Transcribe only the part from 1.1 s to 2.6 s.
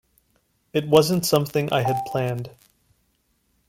something I had planned.